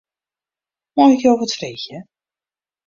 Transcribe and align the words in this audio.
Mei 0.95 1.13
ik 1.15 1.21
jo 1.23 1.31
wat 1.39 1.55
freegje? 1.57 1.97